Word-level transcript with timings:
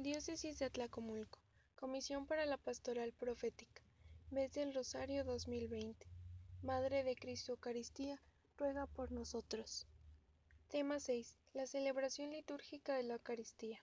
Diócesis 0.00 0.60
de 0.60 0.66
Atlacomulco, 0.66 1.40
Comisión 1.74 2.24
para 2.24 2.46
la 2.46 2.56
Pastoral 2.56 3.12
Profética, 3.12 3.82
Mes 4.30 4.52
del 4.52 4.72
Rosario 4.72 5.24
2020. 5.24 6.06
Madre 6.62 7.02
de 7.02 7.16
Cristo 7.16 7.50
Eucaristía, 7.50 8.22
ruega 8.56 8.86
por 8.86 9.10
nosotros. 9.10 9.88
Tema 10.68 11.00
6. 11.00 11.34
La 11.52 11.66
celebración 11.66 12.30
litúrgica 12.30 12.94
de 12.94 13.02
la 13.02 13.14
Eucaristía. 13.14 13.82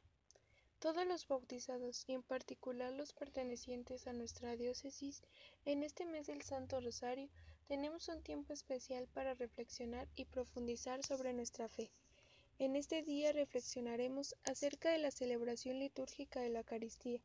Todos 0.80 1.06
los 1.06 1.28
bautizados, 1.28 2.06
y 2.08 2.14
en 2.14 2.24
particular 2.24 2.94
los 2.94 3.12
pertenecientes 3.12 4.08
a 4.08 4.14
nuestra 4.14 4.56
diócesis, 4.56 5.22
en 5.66 5.84
este 5.84 6.06
mes 6.06 6.28
del 6.28 6.44
Santo 6.44 6.80
Rosario, 6.80 7.30
tenemos 7.68 8.08
un 8.08 8.24
tiempo 8.24 8.54
especial 8.54 9.10
para 9.10 9.34
reflexionar 9.34 10.08
y 10.16 10.24
profundizar 10.24 11.04
sobre 11.04 11.34
nuestra 11.34 11.68
fe. 11.68 11.92
En 12.58 12.78
este 12.78 13.04
día 13.04 13.34
reflexionaremos 13.34 14.34
acerca 14.44 14.90
de 14.90 14.98
la 14.98 15.12
celebración 15.12 15.80
litúrgica 15.80 16.40
de 16.40 16.50
la 16.50 16.60
Eucaristía, 16.60 17.22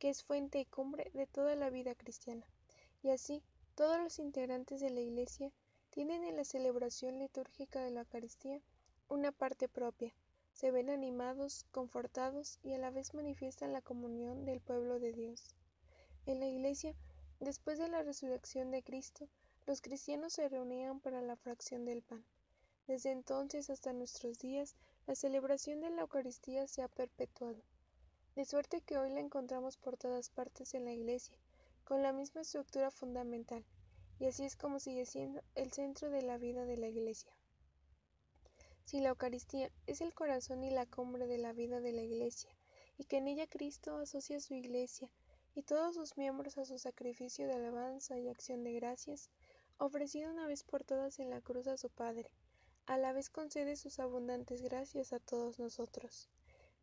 que 0.00 0.08
es 0.08 0.24
fuente 0.24 0.58
y 0.58 0.64
cumbre 0.64 1.10
de 1.14 1.28
toda 1.28 1.54
la 1.54 1.70
vida 1.70 1.94
cristiana. 1.94 2.44
Y 3.00 3.10
así, 3.10 3.44
todos 3.76 3.98
los 3.98 4.18
integrantes 4.18 4.80
de 4.80 4.90
la 4.90 5.00
Iglesia 5.00 5.52
tienen 5.90 6.24
en 6.24 6.34
la 6.34 6.44
celebración 6.44 7.20
litúrgica 7.20 7.80
de 7.84 7.90
la 7.92 8.00
Eucaristía 8.00 8.60
una 9.08 9.30
parte 9.30 9.68
propia, 9.68 10.12
se 10.52 10.70
ven 10.70 10.90
animados, 10.90 11.64
confortados 11.70 12.58
y 12.62 12.72
a 12.72 12.78
la 12.78 12.90
vez 12.90 13.14
manifiestan 13.14 13.72
la 13.72 13.82
comunión 13.82 14.44
del 14.44 14.60
pueblo 14.60 14.98
de 14.98 15.12
Dios. 15.12 15.54
En 16.26 16.40
la 16.40 16.46
Iglesia, 16.46 16.94
después 17.40 17.78
de 17.78 17.88
la 17.88 18.02
resurrección 18.02 18.70
de 18.70 18.82
Cristo, 18.82 19.28
los 19.64 19.80
cristianos 19.80 20.32
se 20.32 20.48
reunían 20.48 20.98
para 20.98 21.22
la 21.22 21.36
fracción 21.36 21.84
del 21.84 22.02
pan. 22.02 22.24
Desde 22.86 23.12
entonces 23.12 23.70
hasta 23.70 23.92
nuestros 23.92 24.38
días, 24.38 24.74
la 25.06 25.14
celebración 25.14 25.80
de 25.80 25.90
la 25.90 26.02
Eucaristía 26.02 26.66
se 26.66 26.82
ha 26.82 26.88
perpetuado, 26.88 27.62
de 28.34 28.44
suerte 28.44 28.80
que 28.80 28.98
hoy 28.98 29.10
la 29.10 29.20
encontramos 29.20 29.76
por 29.76 29.96
todas 29.96 30.30
partes 30.30 30.74
en 30.74 30.84
la 30.84 30.92
Iglesia, 30.92 31.36
con 31.84 32.02
la 32.02 32.12
misma 32.12 32.40
estructura 32.40 32.90
fundamental, 32.90 33.64
y 34.18 34.26
así 34.26 34.44
es 34.44 34.56
como 34.56 34.80
sigue 34.80 35.06
siendo 35.06 35.42
el 35.54 35.72
centro 35.72 36.10
de 36.10 36.22
la 36.22 36.38
vida 36.38 36.64
de 36.64 36.76
la 36.76 36.88
Iglesia. 36.88 37.32
Si 38.84 39.00
la 39.00 39.10
Eucaristía 39.10 39.70
es 39.86 40.00
el 40.00 40.12
corazón 40.12 40.64
y 40.64 40.70
la 40.70 40.86
cumbre 40.86 41.26
de 41.26 41.38
la 41.38 41.52
vida 41.52 41.80
de 41.80 41.92
la 41.92 42.02
Iglesia, 42.02 42.50
y 42.98 43.04
que 43.04 43.18
en 43.18 43.28
ella 43.28 43.46
Cristo 43.46 43.96
asocia 43.96 44.40
su 44.40 44.54
Iglesia 44.54 45.10
y 45.54 45.62
todos 45.62 45.94
sus 45.94 46.16
miembros 46.16 46.58
a 46.58 46.64
su 46.64 46.78
sacrificio 46.78 47.46
de 47.46 47.54
alabanza 47.54 48.18
y 48.18 48.28
acción 48.28 48.64
de 48.64 48.72
gracias, 48.72 49.30
ofrecido 49.78 50.30
una 50.30 50.46
vez 50.46 50.62
por 50.62 50.84
todas 50.84 51.18
en 51.18 51.30
la 51.30 51.40
cruz 51.40 51.66
a 51.66 51.76
su 51.76 51.90
Padre, 51.90 52.30
a 52.86 52.98
la 52.98 53.12
vez 53.12 53.30
concede 53.30 53.76
sus 53.76 53.98
abundantes 53.98 54.62
gracias 54.62 55.12
a 55.12 55.20
todos 55.20 55.58
nosotros. 55.58 56.28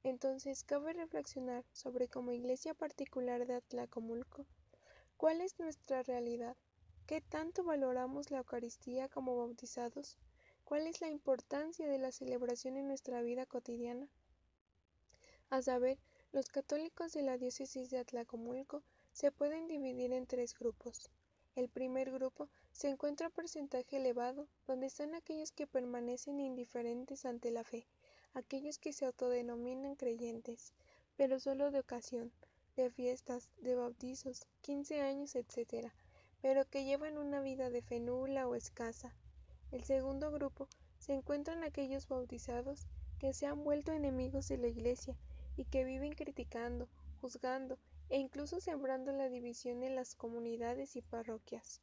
Entonces 0.03 0.63
cabe 0.63 0.93
reflexionar 0.93 1.65
sobre 1.73 2.07
como 2.07 2.31
Iglesia 2.31 2.73
particular 2.73 3.45
de 3.45 3.55
Atlacomulco, 3.55 4.45
cuál 5.17 5.41
es 5.41 5.59
nuestra 5.59 6.03
realidad, 6.03 6.55
qué 7.05 7.21
tanto 7.21 7.63
valoramos 7.63 8.31
la 8.31 8.39
Eucaristía 8.39 9.09
como 9.09 9.37
bautizados, 9.37 10.17
¿Cuál 10.69 10.85
es 10.85 11.01
la 11.01 11.07
importancia 11.07 11.89
de 11.89 11.97
la 11.97 12.11
celebración 12.11 12.77
en 12.77 12.87
nuestra 12.87 13.23
vida 13.23 13.47
cotidiana? 13.47 14.07
A 15.49 15.63
saber, 15.63 15.97
los 16.31 16.49
católicos 16.49 17.11
de 17.11 17.23
la 17.23 17.39
diócesis 17.39 17.89
de 17.89 17.97
Atlacomulco 17.97 18.83
se 19.11 19.31
pueden 19.31 19.65
dividir 19.67 20.13
en 20.13 20.27
tres 20.27 20.53
grupos. 20.53 21.09
El 21.59 21.67
primer 21.67 22.09
grupo 22.09 22.47
se 22.71 22.87
encuentra 22.87 23.29
porcentaje 23.29 23.97
elevado, 23.97 24.47
donde 24.65 24.87
están 24.87 25.13
aquellos 25.13 25.51
que 25.51 25.67
permanecen 25.67 26.39
indiferentes 26.39 27.25
ante 27.25 27.51
la 27.51 27.65
fe, 27.65 27.85
aquellos 28.33 28.79
que 28.79 28.93
se 28.93 29.03
autodenominan 29.03 29.97
creyentes, 29.97 30.71
pero 31.17 31.37
solo 31.37 31.69
de 31.69 31.79
ocasión, 31.79 32.31
de 32.77 32.89
fiestas, 32.89 33.49
de 33.57 33.75
bautizos, 33.75 34.47
15 34.61 35.01
años, 35.01 35.35
etc., 35.35 35.91
pero 36.41 36.63
que 36.63 36.85
llevan 36.85 37.17
una 37.17 37.41
vida 37.41 37.69
de 37.69 37.81
fe 37.81 37.99
nula 37.99 38.47
o 38.47 38.55
escasa, 38.55 39.13
el 39.73 39.83
segundo 39.83 40.31
grupo 40.31 40.69
se 40.97 41.11
encuentran 41.11 41.65
aquellos 41.65 42.07
bautizados 42.07 42.87
que 43.19 43.33
se 43.33 43.47
han 43.47 43.65
vuelto 43.65 43.91
enemigos 43.91 44.47
de 44.47 44.59
la 44.59 44.67
Iglesia 44.67 45.17
y 45.57 45.65
que 45.65 45.83
viven 45.83 46.13
criticando, 46.13 46.87
juzgando 47.19 47.77
e 48.09 48.17
incluso 48.17 48.59
sembrando 48.59 49.11
la 49.11 49.29
división 49.29 49.83
en 49.83 49.95
las 49.95 50.15
comunidades 50.15 50.95
y 50.95 51.01
parroquias. 51.01 51.81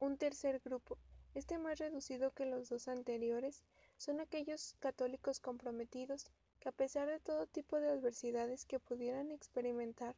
Un 0.00 0.16
tercer 0.16 0.60
grupo, 0.64 0.96
este 1.34 1.58
más 1.58 1.78
reducido 1.78 2.32
que 2.32 2.46
los 2.46 2.68
dos 2.68 2.88
anteriores, 2.88 3.62
son 3.96 4.20
aquellos 4.20 4.76
católicos 4.78 5.40
comprometidos 5.40 6.30
que 6.60 6.68
a 6.68 6.72
pesar 6.72 7.08
de 7.08 7.20
todo 7.20 7.46
tipo 7.46 7.78
de 7.80 7.88
adversidades 7.88 8.64
que 8.64 8.80
pudieran 8.80 9.32
experimentar, 9.32 10.14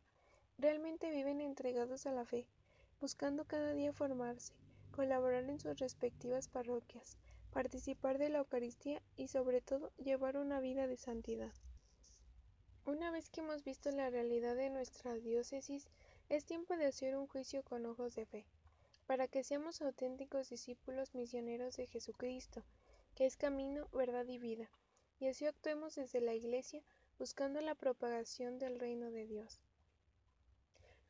realmente 0.59 1.11
viven 1.11 1.41
entregados 1.41 2.07
a 2.07 2.13
la 2.13 2.25
fe, 2.25 2.47
buscando 3.01 3.45
cada 3.45 3.73
día 3.73 3.93
formarse, 3.93 4.53
colaborar 4.91 5.45
en 5.45 5.61
sus 5.61 5.79
respectivas 5.79 6.49
parroquias, 6.49 7.17
participar 7.53 8.19
de 8.19 8.29
la 8.29 8.39
Eucaristía 8.39 9.03
y 9.17 9.29
sobre 9.29 9.61
todo 9.61 9.91
llevar 9.97 10.37
una 10.37 10.61
vida 10.61 10.87
de 10.87 10.97
santidad. 10.97 11.53
Una 12.87 13.11
vez 13.11 13.29
que 13.29 13.41
hemos 13.41 13.63
visto 13.63 13.91
la 13.91 14.11
realidad 14.11 14.57
de 14.57 14.71
nuestra 14.71 15.15
diócesis, 15.15 15.89
es 16.29 16.45
tiempo 16.45 16.77
de 16.77 16.87
hacer 16.87 17.17
un 17.17 17.27
juicio 17.27 17.63
con 17.63 17.85
ojos 17.85 18.15
de 18.15 18.25
fe, 18.25 18.47
para 19.07 19.29
que 19.29 19.45
seamos 19.45 19.83
auténticos 19.83 20.49
discípulos 20.49 21.15
misioneros 21.15 21.77
de 21.77 21.87
Jesucristo, 21.87 22.65
que 23.15 23.27
es 23.27 23.37
camino, 23.37 23.89
verdad 23.93 24.27
y 24.27 24.39
vida, 24.39 24.71
y 25.19 25.29
así 25.29 25.47
actuemos 25.47 25.95
desde 25.97 26.21
la 26.21 26.35
Iglesia 26.35 26.83
buscando 27.19 27.61
la 27.61 27.75
propagación 27.75 28.59
del 28.59 28.81
reino 28.81 29.11
de 29.11 29.27
Dios. 29.27 29.61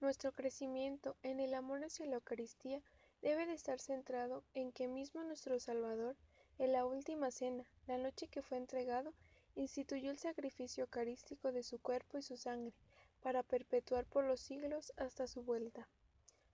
Nuestro 0.00 0.32
crecimiento 0.32 1.16
en 1.22 1.38
el 1.38 1.54
amor 1.54 1.84
hacia 1.84 2.06
la 2.06 2.16
Eucaristía 2.16 2.82
debe 3.22 3.47
de 3.47 3.53
estar 3.53 3.78
centrado 3.78 4.42
en 4.54 4.72
que 4.72 4.88
mismo 4.88 5.22
nuestro 5.22 5.60
Salvador, 5.60 6.16
en 6.59 6.72
la 6.72 6.84
última 6.84 7.30
cena, 7.30 7.64
la 7.86 7.97
noche 7.97 8.26
que 8.26 8.42
fue 8.42 8.56
entregado, 8.56 9.14
instituyó 9.55 10.11
el 10.11 10.19
sacrificio 10.19 10.84
eucarístico 10.84 11.53
de 11.53 11.62
su 11.62 11.81
cuerpo 11.81 12.19
y 12.19 12.22
su 12.22 12.37
sangre, 12.37 12.75
para 13.21 13.43
perpetuar 13.43 14.06
por 14.06 14.25
los 14.25 14.41
siglos 14.41 14.93
hasta 14.97 15.27
su 15.27 15.43
vuelta. 15.43 15.88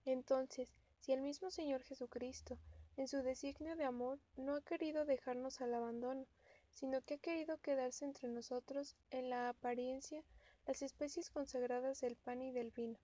Entonces, 0.05 0.75
si 1.01 1.13
el 1.13 1.21
mismo 1.21 1.51
Señor 1.51 1.83
Jesucristo, 1.83 2.59
en 2.97 3.09
su 3.09 3.19
designio 3.19 3.77
de 3.77 3.85
amor, 3.85 4.19
no 4.37 4.57
ha 4.57 4.61
querido 4.63 5.05
dejarnos 5.05 5.61
al 5.61 5.75
abandono, 5.75 6.27
sino 6.73 7.01
que 7.03 7.15
ha 7.15 7.19
querido 7.19 7.59
quedarse 7.59 8.05
entre 8.05 8.29
nosotros 8.29 8.97
en 9.11 9.31
la 9.31 9.49
apariencia 9.49 10.25
las 10.67 10.83
especies 10.83 11.31
consagradas 11.31 12.01
del 12.01 12.17
pan 12.17 12.43
y 12.43 12.51
del 12.51 12.71
vino, 12.71 12.99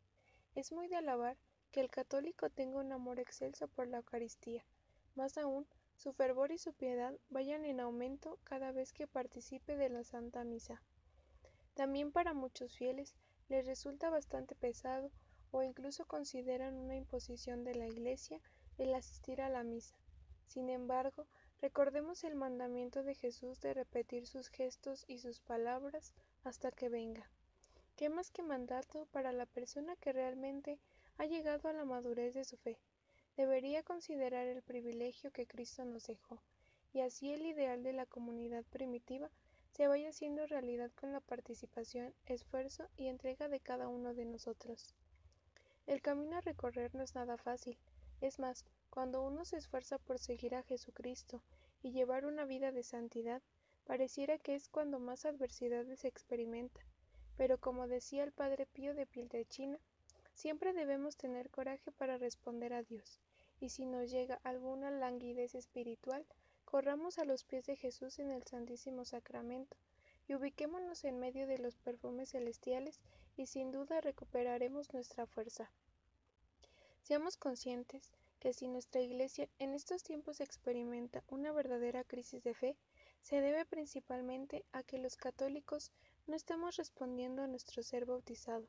es 0.55 0.71
muy 0.71 0.89
de 0.89 0.97
alabar 0.97 1.39
que 1.71 1.81
el 1.81 1.89
católico 1.89 2.51
tenga 2.51 2.79
un 2.79 2.93
amor 2.93 3.19
excelso 3.19 3.69
por 3.69 3.89
la 3.89 3.99
Eucaristía, 3.99 4.65
más 5.15 5.39
aún, 5.39 5.67
su 6.03 6.13
fervor 6.13 6.51
y 6.51 6.59
su 6.59 6.73
piedad 6.73 7.15
vayan 7.31 7.65
en 7.65 7.79
aumento 7.79 8.41
cada 8.43 8.73
vez 8.73 8.93
que 8.93 9.07
participe 9.07 9.77
de 9.77 9.89
la 9.89 10.03
Santa 10.03 10.43
Misa. 10.43 10.83
También 11.75 12.11
para 12.11 12.35
muchos 12.35 12.77
fieles 12.77 13.15
les 13.49 13.67
resulta 13.67 14.11
bastante 14.11 14.57
pesado 14.57 15.13
o 15.53 15.63
incluso 15.63 16.05
consideran 16.05 16.75
una 16.75 16.97
imposición 16.97 17.63
de 17.63 17.77
la 17.77 17.87
Iglesia 17.87 18.41
el 18.79 18.93
asistir 18.95 19.41
a 19.41 19.49
la 19.49 19.63
misa. 19.63 19.95
Sin 20.49 20.71
embargo, 20.71 21.29
recordemos 21.61 22.25
el 22.25 22.35
mandamiento 22.35 23.05
de 23.05 23.15
Jesús 23.15 23.61
de 23.61 23.73
repetir 23.73 24.27
sus 24.27 24.49
gestos 24.49 25.05
y 25.07 25.19
sus 25.19 25.41
palabras 25.41 26.15
hasta 26.43 26.73
que 26.73 26.89
venga. 26.89 27.31
¿Qué 27.95 28.09
más 28.09 28.33
que 28.33 28.43
mandato 28.43 29.07
para 29.13 29.31
la 29.31 29.47
persona 29.47 29.95
que 29.95 30.13
realmente 30.13 30.81
ha 31.19 31.27
llegado 31.27 31.69
a 31.69 31.73
la 31.73 31.85
madurez 31.85 32.35
de 32.35 32.45
su 32.45 32.57
fe. 32.57 32.81
Debería 33.37 33.83
considerar 33.83 34.47
el 34.47 34.63
privilegio 34.63 35.31
que 35.31 35.47
Cristo 35.47 35.85
nos 35.85 36.07
dejó, 36.07 36.43
y 36.93 37.01
así 37.01 37.33
el 37.33 37.47
ideal 37.47 37.83
de 37.83 37.95
la 37.95 38.05
comunidad 38.05 38.65
primitiva 38.65 39.31
se 39.71 39.89
vaya 39.89 40.11
haciendo 40.11 40.47
realidad 40.47 40.91
con 40.93 41.13
la 41.13 41.21
participación, 41.21 42.15
esfuerzo 42.27 42.89
y 42.97 43.07
entrega 43.07 43.49
de 43.49 43.61
cada 43.61 43.89
uno 43.89 44.13
de 44.13 44.27
nosotros. 44.27 44.95
El 45.87 46.03
camino 46.03 46.37
a 46.37 46.43
recorrer 46.43 46.95
no 46.95 47.03
es 47.03 47.15
nada 47.15 47.39
fácil, 47.39 47.79
es 48.21 48.39
más, 48.39 48.67
cuando 48.91 49.23
uno 49.23 49.47
se 49.47 49.57
esfuerza 49.57 49.99
por 49.99 50.19
seguir 50.19 50.55
a 50.55 50.63
Jesucristo 50.63 51.43
y 51.83 51.93
llevar 51.93 52.27
una 52.27 52.45
vida 52.45 52.71
de 52.71 52.83
santidad, 52.83 53.43
pareciera 53.85 54.39
que 54.39 54.55
es 54.55 54.69
cuando 54.69 55.01
más 55.01 55.25
adversidades 55.25 56.01
se 56.01 56.09
experimenta, 56.09 56.81
pero 57.37 57.59
como 57.59 57.89
decía 57.89 58.23
el 58.25 58.33
Padre 58.33 58.67
Pío 58.67 58.95
de 58.95 59.47
China, 59.49 59.81
Siempre 60.35 60.73
debemos 60.73 61.17
tener 61.17 61.51
coraje 61.51 61.93
para 61.93 62.19
responder 62.19 62.73
a 62.73 62.83
Dios, 62.83 63.21
y 63.61 63.69
si 63.69 63.87
nos 63.87 64.11
llega 64.11 64.41
alguna 64.43 64.91
languidez 64.91 65.55
espiritual, 65.55 66.27
corramos 66.65 67.19
a 67.19 67.25
los 67.25 67.45
pies 67.45 67.67
de 67.67 67.77
Jesús 67.77 68.19
en 68.19 68.31
el 68.31 68.43
Santísimo 68.45 69.05
Sacramento, 69.05 69.77
y 70.27 70.35
ubiquémonos 70.35 71.05
en 71.05 71.19
medio 71.19 71.47
de 71.47 71.59
los 71.59 71.77
perfumes 71.77 72.31
celestiales, 72.31 73.01
y 73.37 73.47
sin 73.47 73.71
duda 73.71 74.01
recuperaremos 74.01 74.93
nuestra 74.93 75.27
fuerza. 75.27 75.71
Seamos 77.03 77.37
conscientes 77.37 78.13
que 78.41 78.53
si 78.53 78.69
nuestra 78.69 79.01
Iglesia 79.01 79.49
en 79.59 79.75
estos 79.75 80.03
tiempos 80.03 80.41
experimenta 80.41 81.23
una 81.29 81.53
verdadera 81.53 82.05
crisis 82.05 82.43
de 82.43 82.55
fe, 82.55 82.77
se 83.23 83.41
debe 83.41 83.65
principalmente 83.65 84.65
a 84.73 84.83
que 84.83 84.99
los 84.99 85.17
católicos 85.17 85.93
no 86.27 86.35
estamos 86.35 86.77
respondiendo 86.77 87.43
a 87.43 87.47
nuestro 87.47 87.83
ser 87.83 88.07
bautizado, 88.07 88.67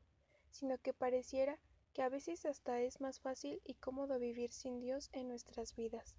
sino 0.54 0.78
que 0.78 0.94
pareciera 0.94 1.60
que 1.94 2.02
a 2.02 2.10
veces 2.10 2.46
hasta 2.46 2.80
es 2.82 3.02
más 3.02 3.20
fácil 3.20 3.62
y 3.66 3.74
cómodo 3.74 4.20
vivir 4.20 4.52
sin 4.52 4.80
Dios 4.80 5.10
en 5.12 5.28
nuestras 5.28 5.76
vidas, 5.76 6.16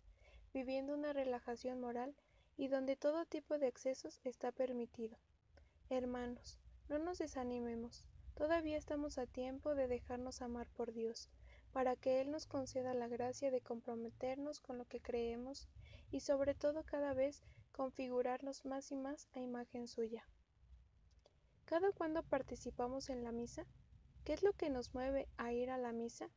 viviendo 0.53 0.93
una 0.93 1.13
relajación 1.13 1.81
moral 1.81 2.15
y 2.57 2.69
donde 2.69 2.97
todo 2.97 3.25
tipo 3.25 3.59
de 3.59 3.69
excesos 3.69 4.21
está 4.25 4.53
permitido. 4.53 5.17
Hermanos, 5.89 6.59
no 6.89 6.99
nos 6.99 7.19
desanimemos, 7.19 8.05
todavía 8.35 8.77
estamos 8.77 9.19
a 9.19 9.27
tiempo 9.27 9.75
de 9.75 9.89
dejarnos 9.89 10.43
amar 10.43 10.69
por 10.77 10.93
Dios, 10.93 11.31
para 11.73 11.97
que 11.97 12.21
Él 12.21 12.31
nos 12.31 12.47
conceda 12.47 12.93
la 12.95 13.09
gracia 13.09 13.51
de 13.51 13.61
comprometernos 13.61 14.61
con 14.61 14.79
lo 14.79 14.85
que 14.85 15.01
creemos 15.01 15.69
y 16.11 16.21
sobre 16.21 16.55
todo 16.55 16.85
cada 16.85 17.15
vez 17.15 17.43
configurarnos 17.73 18.65
más 18.65 18.93
y 18.93 18.97
más 18.97 19.29
a 19.35 19.41
imagen 19.41 19.89
suya. 19.89 20.25
Cada 21.65 21.91
cuando 21.93 22.23
participamos 22.23 23.11
en 23.11 23.25
la 23.25 23.33
misa, 23.33 23.67
¿qué 24.25 24.33
es 24.33 24.43
lo 24.43 24.53
que 24.55 24.71
nos 24.71 24.95
mueve 24.95 25.29
a 25.37 25.53
ir 25.53 25.71
a 25.71 25.79
la 25.79 25.93
misa? 25.93 26.31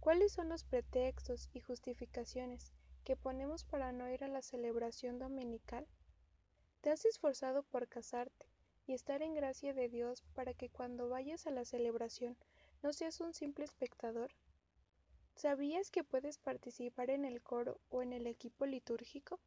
¿Cuáles 0.00 0.32
son 0.32 0.48
los 0.48 0.64
pretextos 0.64 1.48
y 1.52 1.60
justificaciones 1.60 2.72
que 3.04 3.16
ponemos 3.16 3.64
para 3.64 3.92
no 3.92 4.08
ir 4.10 4.24
a 4.24 4.28
la 4.28 4.42
celebración 4.42 5.20
dominical? 5.20 5.86
¿Te 6.80 6.90
has 6.90 7.04
esforzado 7.04 7.62
por 7.62 7.86
casarte 7.86 8.46
y 8.86 8.94
estar 8.94 9.22
en 9.22 9.34
gracia 9.34 9.72
de 9.72 9.88
Dios 9.88 10.24
para 10.34 10.52
que 10.54 10.68
cuando 10.68 11.08
vayas 11.08 11.46
a 11.46 11.52
la 11.52 11.64
celebración 11.64 12.36
no 12.82 12.92
seas 12.92 13.20
un 13.20 13.32
simple 13.32 13.64
espectador? 13.64 14.32
¿Sabías 15.36 15.92
que 15.92 16.02
puedes 16.02 16.38
participar 16.38 17.10
en 17.10 17.24
el 17.24 17.40
coro 17.40 17.80
o 17.88 18.02
en 18.02 18.12
el 18.12 18.26
equipo 18.26 18.66
litúrgico? 18.66 19.38